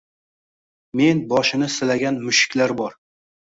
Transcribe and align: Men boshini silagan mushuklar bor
Men 1.01 1.21
boshini 1.35 1.69
silagan 1.75 2.19
mushuklar 2.25 2.77
bor 2.83 3.01